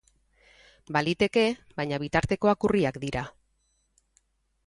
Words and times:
Baliteke, 0.95 1.43
baina 1.81 1.99
bitartekoak 2.05 2.67
urriak 2.69 2.99
dira. 3.05 3.25